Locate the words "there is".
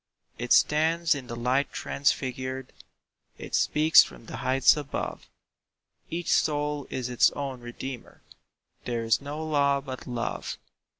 8.85-9.21